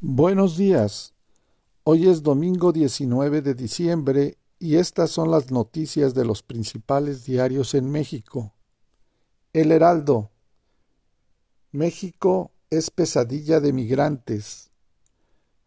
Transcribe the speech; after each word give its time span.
Buenos 0.00 0.56
días. 0.56 1.12
Hoy 1.82 2.08
es 2.08 2.22
domingo 2.22 2.70
19 2.70 3.42
de 3.42 3.54
diciembre 3.54 4.38
y 4.60 4.76
estas 4.76 5.10
son 5.10 5.32
las 5.32 5.50
noticias 5.50 6.14
de 6.14 6.24
los 6.24 6.44
principales 6.44 7.24
diarios 7.24 7.74
en 7.74 7.90
México. 7.90 8.54
El 9.52 9.72
Heraldo. 9.72 10.30
México 11.72 12.52
es 12.70 12.92
pesadilla 12.92 13.58
de 13.58 13.72
migrantes. 13.72 14.70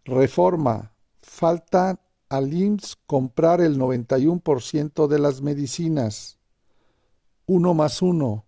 Reforma. 0.05 0.93
Falta 1.18 2.00
al 2.29 2.54
IMSS 2.54 3.00
comprar 3.05 3.59
el 3.59 3.77
91% 3.77 5.07
de 5.07 5.20
las 5.20 5.41
medicinas. 5.41 6.38
Uno 7.48 7.73
más 7.73 8.02
uno. 8.02 8.45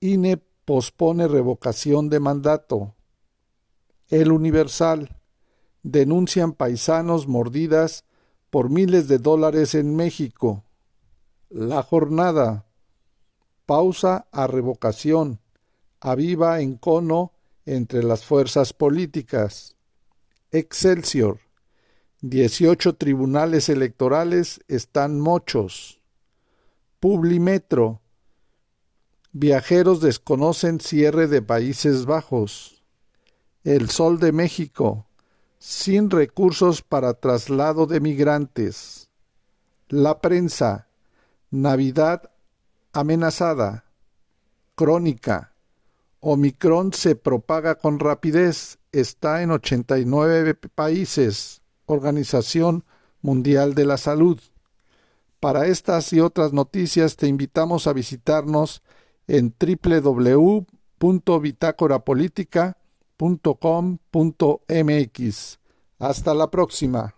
INE 0.00 0.38
pospone 0.64 1.28
revocación 1.28 2.08
de 2.08 2.18
mandato. 2.18 2.95
El 4.08 4.30
Universal. 4.30 5.16
Denuncian 5.82 6.52
paisanos 6.52 7.26
mordidas 7.26 8.04
por 8.50 8.70
miles 8.70 9.08
de 9.08 9.18
dólares 9.18 9.74
en 9.74 9.96
México. 9.96 10.64
La 11.48 11.82
jornada. 11.82 12.66
Pausa 13.66 14.28
a 14.32 14.46
revocación. 14.46 15.40
Aviva 16.00 16.60
en 16.60 16.76
cono 16.76 17.32
entre 17.64 18.02
las 18.02 18.24
fuerzas 18.24 18.72
políticas. 18.72 19.76
Excelsior. 20.52 21.40
18 22.22 22.94
tribunales 22.94 23.68
electorales 23.68 24.60
están 24.68 25.20
mochos. 25.20 26.00
Publimetro. 27.00 28.00
Viajeros 29.32 30.00
desconocen 30.00 30.80
cierre 30.80 31.26
de 31.26 31.42
Países 31.42 32.06
Bajos. 32.06 32.75
El 33.66 33.90
Sol 33.90 34.20
de 34.20 34.30
México, 34.30 35.06
sin 35.58 36.08
recursos 36.08 36.82
para 36.82 37.14
traslado 37.14 37.86
de 37.86 37.98
migrantes. 37.98 39.08
La 39.88 40.20
prensa, 40.20 40.86
Navidad 41.50 42.30
amenazada. 42.92 43.86
Crónica, 44.76 45.52
Omicron 46.20 46.92
se 46.92 47.16
propaga 47.16 47.74
con 47.74 47.98
rapidez, 47.98 48.78
está 48.92 49.42
en 49.42 49.50
89 49.50 50.54
países. 50.54 51.60
Organización 51.86 52.84
Mundial 53.20 53.74
de 53.74 53.84
la 53.84 53.96
Salud. 53.96 54.38
Para 55.40 55.66
estas 55.66 56.12
y 56.12 56.20
otras 56.20 56.52
noticias 56.52 57.16
te 57.16 57.26
invitamos 57.26 57.88
a 57.88 57.92
visitarnos 57.92 58.84
en 59.26 59.50
www.bitácorapolítica.com.mx. 63.18 65.58
Hasta 65.98 66.34
la 66.34 66.50
próxima. 66.50 67.15